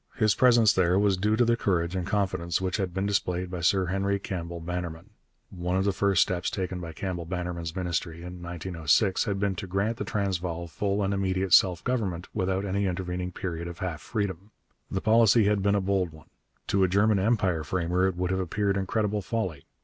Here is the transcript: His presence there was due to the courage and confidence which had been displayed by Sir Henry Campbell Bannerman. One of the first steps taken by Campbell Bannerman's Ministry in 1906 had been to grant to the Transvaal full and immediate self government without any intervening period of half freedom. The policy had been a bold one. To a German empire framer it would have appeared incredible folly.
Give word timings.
His 0.15 0.33
presence 0.33 0.73
there 0.73 0.97
was 0.97 1.15
due 1.15 1.35
to 1.35 1.45
the 1.45 1.55
courage 1.55 1.95
and 1.95 2.07
confidence 2.07 2.59
which 2.59 2.77
had 2.77 2.91
been 2.91 3.05
displayed 3.05 3.51
by 3.51 3.59
Sir 3.61 3.85
Henry 3.85 4.17
Campbell 4.17 4.59
Bannerman. 4.59 5.11
One 5.51 5.77
of 5.77 5.85
the 5.85 5.91
first 5.93 6.23
steps 6.23 6.49
taken 6.49 6.79
by 6.81 6.91
Campbell 6.91 7.25
Bannerman's 7.25 7.75
Ministry 7.75 8.23
in 8.23 8.41
1906 8.41 9.25
had 9.25 9.39
been 9.39 9.53
to 9.57 9.67
grant 9.67 9.97
to 9.97 10.03
the 10.03 10.09
Transvaal 10.09 10.65
full 10.65 11.03
and 11.03 11.13
immediate 11.13 11.53
self 11.53 11.83
government 11.83 12.27
without 12.33 12.65
any 12.65 12.87
intervening 12.87 13.31
period 13.31 13.67
of 13.67 13.77
half 13.77 14.01
freedom. 14.01 14.49
The 14.89 15.01
policy 15.01 15.43
had 15.43 15.61
been 15.61 15.75
a 15.75 15.79
bold 15.81 16.09
one. 16.11 16.31
To 16.69 16.83
a 16.83 16.87
German 16.87 17.19
empire 17.19 17.63
framer 17.63 18.07
it 18.07 18.15
would 18.15 18.31
have 18.31 18.39
appeared 18.39 18.77
incredible 18.77 19.21
folly. 19.21 19.65